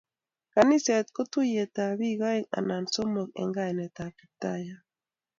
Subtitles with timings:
[0.53, 4.83] Kaniset ko tuiyet ab bik aeng' anan somok eng kainet ab Kiptaiyat